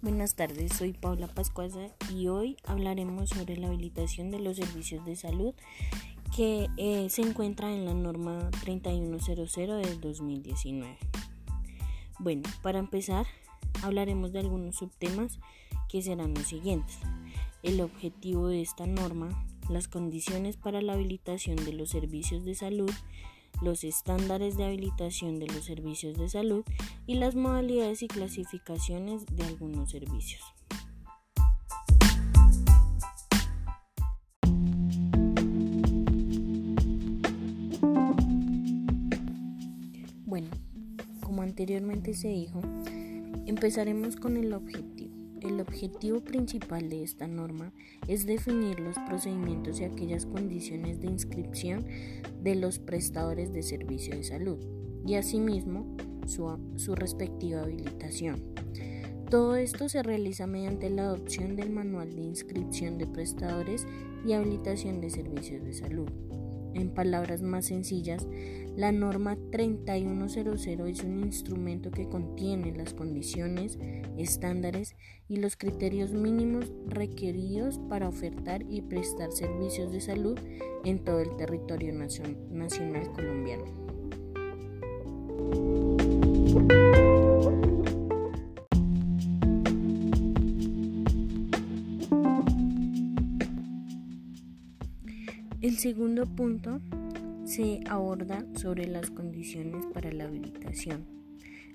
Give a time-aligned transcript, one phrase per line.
[0.00, 5.16] Buenas tardes, soy Paula Pascuaza y hoy hablaremos sobre la habilitación de los servicios de
[5.16, 5.54] salud
[6.36, 10.96] que eh, se encuentra en la norma 3100 del 2019.
[12.20, 13.26] Bueno, para empezar,
[13.82, 15.40] hablaremos de algunos subtemas
[15.88, 17.00] que serán los siguientes.
[17.64, 19.30] El objetivo de esta norma,
[19.68, 22.92] las condiciones para la habilitación de los servicios de salud,
[23.62, 26.64] los estándares de habilitación de los servicios de salud
[27.06, 30.42] y las modalidades y clasificaciones de algunos servicios.
[40.24, 40.48] Bueno,
[41.20, 42.60] como anteriormente se dijo,
[43.46, 44.97] empezaremos con el objetivo.
[45.40, 47.72] El objetivo principal de esta norma
[48.08, 51.86] es definir los procedimientos y aquellas condiciones de inscripción
[52.42, 54.58] de los prestadores de servicio de salud
[55.06, 58.42] y asimismo su, su respectiva habilitación.
[59.30, 63.86] Todo esto se realiza mediante la adopción del Manual de Inscripción de Prestadores
[64.26, 66.08] y Habilitación de Servicios de Salud.
[66.78, 68.26] En palabras más sencillas,
[68.76, 73.76] la norma 3100 es un instrumento que contiene las condiciones,
[74.16, 74.94] estándares
[75.28, 80.38] y los criterios mínimos requeridos para ofertar y prestar servicios de salud
[80.84, 83.64] en todo el territorio nacional colombiano.
[95.78, 96.80] El segundo punto
[97.44, 101.06] se aborda sobre las condiciones para la habilitación.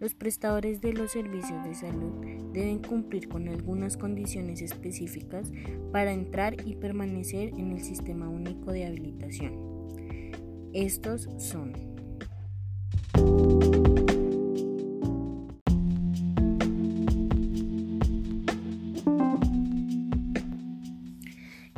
[0.00, 2.12] Los prestadores de los servicios de salud
[2.52, 5.50] deben cumplir con algunas condiciones específicas
[5.92, 9.54] para entrar y permanecer en el Sistema Único de Habilitación.
[10.74, 11.72] Estos son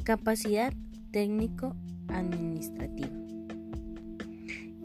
[0.03, 0.73] capacidad
[1.13, 1.77] técnico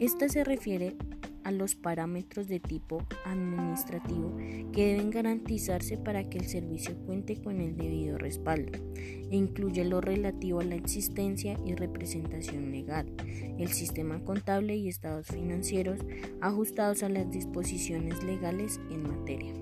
[0.04, 0.96] Esta se refiere
[1.44, 4.36] a los parámetros de tipo administrativo
[4.70, 10.02] que deben garantizarse para que el servicio cuente con el debido respaldo e incluye lo
[10.02, 13.10] relativo a la existencia y representación legal,
[13.58, 16.00] el sistema contable y estados financieros
[16.42, 19.54] ajustados a las disposiciones legales en materia.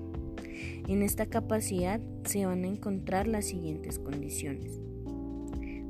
[0.89, 4.81] En esta capacidad se van a encontrar las siguientes condiciones.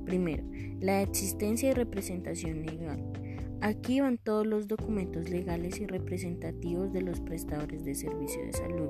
[0.06, 0.44] Primero,
[0.80, 3.22] la existencia y representación legal.
[3.62, 8.90] Aquí van todos los documentos legales y representativos de los prestadores de servicio de salud.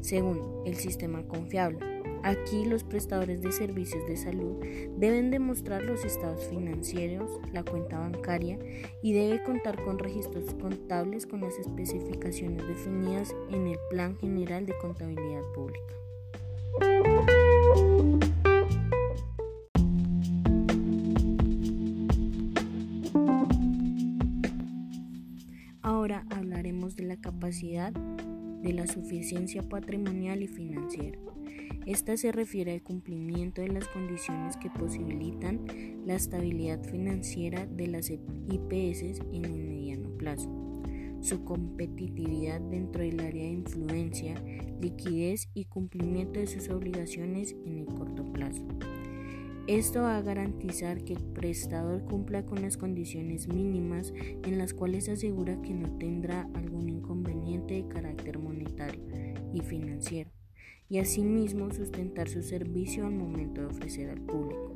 [0.00, 1.92] Segundo, el sistema confiable.
[2.24, 4.56] Aquí los prestadores de servicios de salud
[4.96, 8.58] deben demostrar los estados financieros, la cuenta bancaria
[9.02, 14.78] y debe contar con registros contables con las especificaciones definidas en el Plan General de
[14.78, 15.94] Contabilidad Pública.
[27.62, 31.16] De la suficiencia patrimonial y financiera.
[31.86, 35.60] Esta se refiere al cumplimiento de las condiciones que posibilitan
[36.04, 40.50] la estabilidad financiera de las IPS en el mediano plazo,
[41.20, 44.34] su competitividad dentro del área de influencia,
[44.80, 48.66] liquidez y cumplimiento de sus obligaciones en el corto plazo.
[49.68, 55.08] Esto va a garantizar que el prestador cumpla con las condiciones mínimas en las cuales
[55.08, 56.71] asegura que no tendrá algún
[57.88, 59.02] carácter monetario
[59.52, 60.30] y financiero,
[60.88, 64.72] y asimismo sustentar su servicio al momento de ofrecer al público.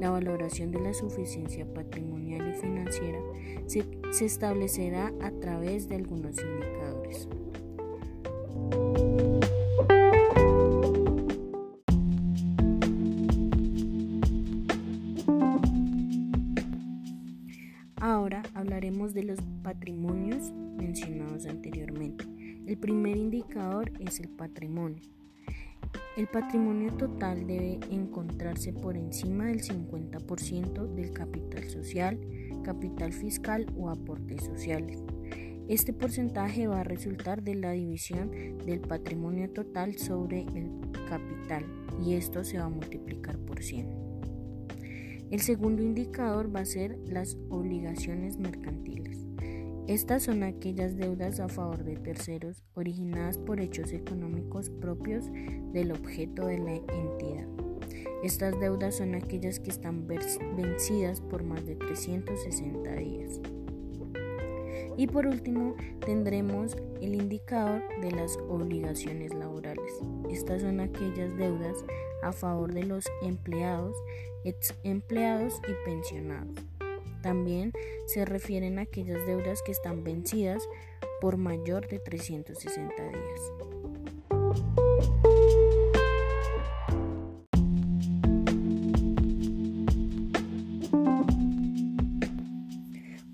[0.00, 3.20] La valoración de la suficiencia patrimonial y financiera
[3.66, 7.28] se establecerá a través de algunos indicadores.
[18.28, 22.26] Ahora hablaremos de los patrimonios mencionados anteriormente.
[22.66, 25.02] El primer indicador es el patrimonio.
[26.14, 32.20] El patrimonio total debe encontrarse por encima del 50% del capital social,
[32.64, 35.02] capital fiscal o aportes sociales.
[35.66, 40.70] Este porcentaje va a resultar de la división del patrimonio total sobre el
[41.08, 41.64] capital
[42.04, 44.07] y esto se va a multiplicar por 100.
[45.30, 49.26] El segundo indicador va a ser las obligaciones mercantiles.
[49.86, 55.26] Estas son aquellas deudas a favor de terceros originadas por hechos económicos propios
[55.72, 57.46] del objeto de la entidad.
[58.22, 63.40] Estas deudas son aquellas que están vencidas por más de 360 días.
[64.96, 69.92] Y por último, tendremos el indicador de las obligaciones laborales.
[70.28, 71.84] Estas son aquellas deudas
[72.22, 73.96] a favor de los empleados,
[74.44, 76.56] ex empleados y pensionados.
[77.22, 77.72] También
[78.06, 80.68] se refieren a aquellas deudas que están vencidas
[81.20, 83.52] por mayor de 360 días.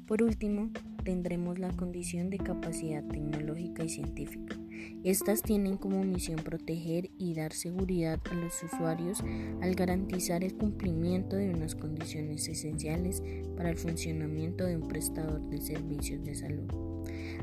[0.07, 0.71] Por último,
[1.03, 4.57] tendremos la condición de capacidad tecnológica y científica.
[5.03, 9.23] Estas tienen como misión proteger y dar seguridad a los usuarios
[9.61, 13.23] al garantizar el cumplimiento de unas condiciones esenciales
[13.57, 16.94] para el funcionamiento de un prestador de servicios de salud.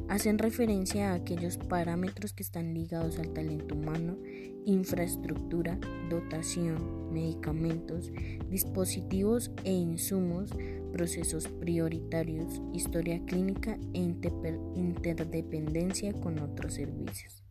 [0.07, 4.17] Hacen referencia a aquellos parámetros que están ligados al talento humano,
[4.65, 5.79] infraestructura,
[6.09, 8.11] dotación, medicamentos,
[8.49, 10.51] dispositivos e insumos,
[10.91, 17.43] procesos prioritarios, historia clínica e interdependencia con otros servicios.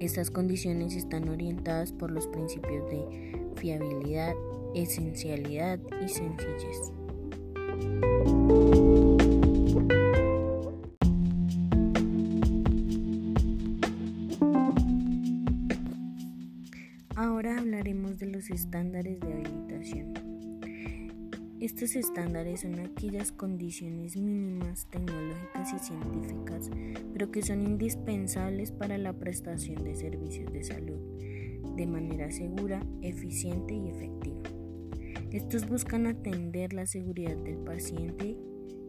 [0.00, 4.34] Estas condiciones están orientadas por los principios de fiabilidad,
[4.74, 6.92] esencialidad y sencillez.
[21.60, 26.70] Estos estándares son aquellas condiciones mínimas tecnológicas y científicas,
[27.12, 31.00] pero que son indispensables para la prestación de servicios de salud
[31.74, 34.42] de manera segura, eficiente y efectiva.
[35.32, 38.36] Estos buscan atender la seguridad del paciente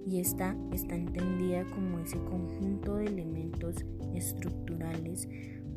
[0.06, 3.84] y esta está entendida como ese conjunto de elementos
[4.14, 5.28] estructurales,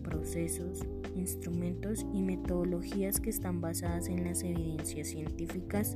[0.02, 0.84] procesos,
[1.16, 5.94] instrumentos y metodologías que están basadas en las evidencias científicas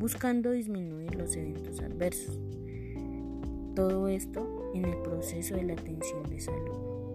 [0.00, 2.40] buscando disminuir los eventos adversos.
[3.76, 7.14] Todo esto en el proceso de la atención de salud.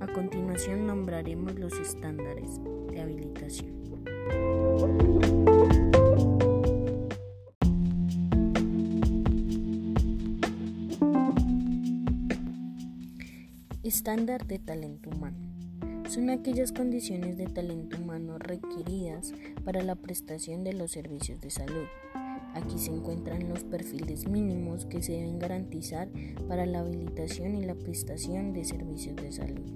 [0.00, 2.60] A continuación nombraremos los estándares
[2.90, 3.74] de habilitación.
[13.82, 15.45] Estándar de talento humano
[16.16, 19.34] son aquellas condiciones de talento humano requeridas
[19.66, 21.84] para la prestación de los servicios de salud.
[22.54, 26.08] Aquí se encuentran los perfiles mínimos que se deben garantizar
[26.48, 29.66] para la habilitación y la prestación de servicios de salud.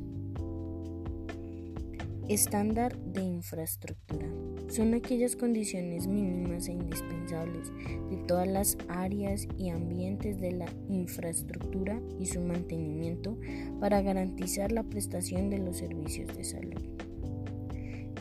[2.26, 4.26] Estándar de infraestructura.
[4.70, 7.72] Son aquellas condiciones mínimas e indispensables
[8.08, 13.36] de todas las áreas y ambientes de la infraestructura y su mantenimiento
[13.80, 16.82] para garantizar la prestación de los servicios de salud.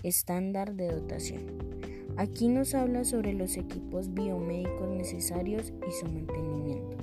[0.01, 1.41] Estándar de dotación.
[2.17, 6.97] Aquí nos habla sobre los equipos biomédicos necesarios y su mantenimiento.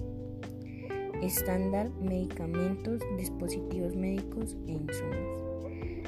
[1.23, 5.46] Estándar medicamentos, dispositivos médicos e insumos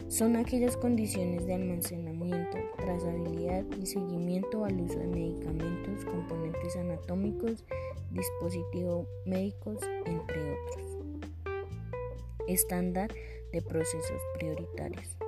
[0.09, 7.65] son aquellas condiciones de almacenamiento, trazabilidad y seguimiento al uso de medicamentos, componentes anatómicos,
[8.11, 10.99] dispositivos médicos, entre otros.
[12.47, 13.13] Estándar
[13.53, 15.19] de procesos prioritarios.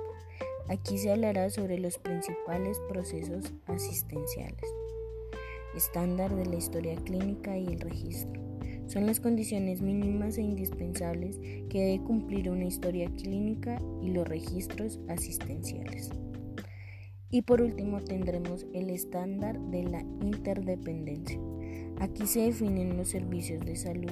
[0.67, 4.65] Aquí se hablará sobre los principales procesos asistenciales.
[5.75, 8.50] Estándar de la historia clínica y el registro
[8.91, 11.39] son las condiciones mínimas e indispensables
[11.69, 16.09] que debe cumplir una historia clínica y los registros asistenciales.
[17.29, 21.39] Y por último tendremos el estándar de la interdependencia.
[22.01, 24.11] Aquí se definen los servicios de salud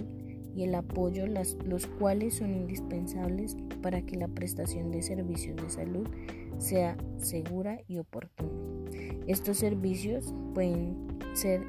[0.55, 6.07] y el apoyo, los cuales son indispensables para que la prestación de servicios de salud
[6.57, 8.49] sea segura y oportuna.
[9.27, 10.95] Estos servicios pueden
[11.33, 11.63] ser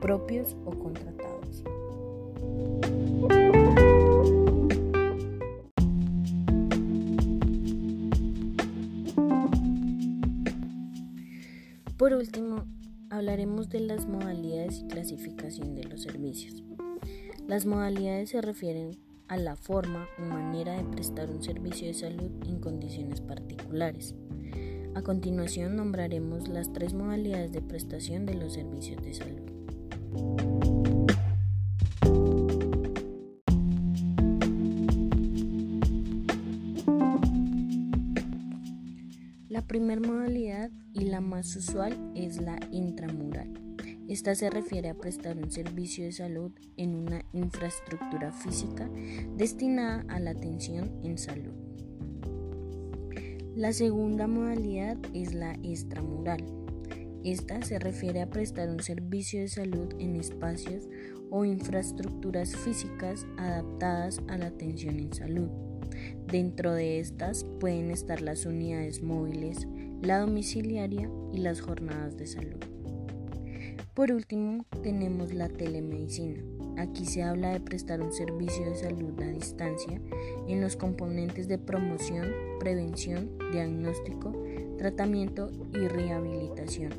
[0.00, 1.15] propios o contratados.
[11.96, 12.64] Por último,
[13.10, 16.62] hablaremos de las modalidades y clasificación de los servicios.
[17.48, 18.90] Las modalidades se refieren
[19.28, 24.14] a la forma o manera de prestar un servicio de salud en condiciones particulares.
[24.94, 30.75] A continuación nombraremos las tres modalidades de prestación de los servicios de salud.
[39.62, 43.52] Primera modalidad y la más usual es la intramural.
[44.08, 48.88] Esta se refiere a prestar un servicio de salud en una infraestructura física
[49.36, 51.54] destinada a la atención en salud.
[53.56, 56.44] La segunda modalidad es la extramural.
[57.24, 60.88] Esta se refiere a prestar un servicio de salud en espacios
[61.30, 65.48] o infraestructuras físicas adaptadas a la atención en salud.
[66.30, 69.68] Dentro de estas pueden estar las unidades móviles,
[70.02, 72.58] la domiciliaria y las jornadas de salud.
[73.94, 76.42] Por último, tenemos la telemedicina.
[76.76, 80.00] Aquí se habla de prestar un servicio de salud a distancia
[80.48, 84.34] en los componentes de promoción, prevención, diagnóstico,
[84.78, 86.90] tratamiento y rehabilitación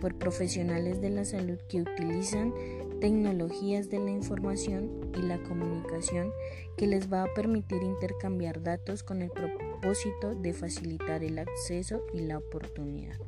[0.00, 2.54] por profesionales de la salud que utilizan
[3.00, 6.32] tecnologías de la información y la comunicación
[6.76, 12.20] que les va a permitir intercambiar datos con el propósito de facilitar el acceso y
[12.20, 13.18] la oportunidad.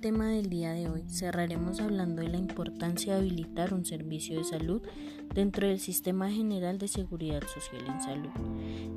[0.00, 4.44] Tema del día de hoy, cerraremos hablando de la importancia de habilitar un servicio de
[4.44, 4.80] salud
[5.34, 8.30] dentro del Sistema General de Seguridad Social en Salud.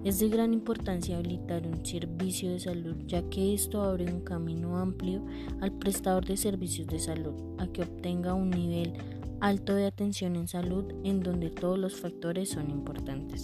[0.05, 4.77] Es de gran importancia habilitar un servicio de salud ya que esto abre un camino
[4.77, 5.25] amplio
[5.59, 8.93] al prestador de servicios de salud a que obtenga un nivel
[9.41, 13.43] alto de atención en salud en donde todos los factores son importantes.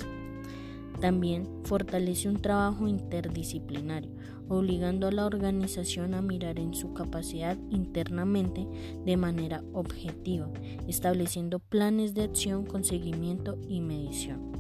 [1.02, 4.12] También fortalece un trabajo interdisciplinario,
[4.50, 8.68] obligando a la organización a mirar en su capacidad internamente
[9.06, 10.50] de manera objetiva,
[10.88, 14.52] estableciendo planes de acción con seguimiento y medición.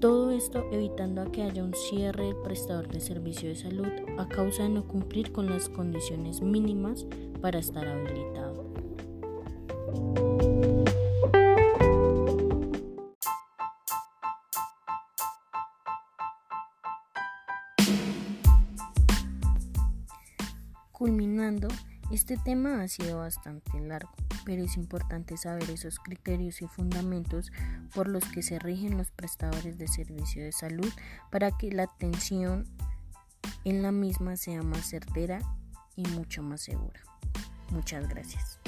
[0.00, 4.26] Todo esto evitando a que haya un cierre del prestador de servicio de salud a
[4.28, 7.04] causa de no cumplir con las condiciones mínimas
[7.42, 8.64] para estar habilitado.
[21.00, 21.66] Culminando,
[22.10, 24.12] este tema ha sido bastante largo,
[24.44, 27.50] pero es importante saber esos criterios y fundamentos
[27.94, 30.92] por los que se rigen los prestadores de servicio de salud
[31.30, 32.66] para que la atención
[33.64, 35.40] en la misma sea más certera
[35.96, 37.00] y mucho más segura.
[37.70, 38.58] Muchas gracias.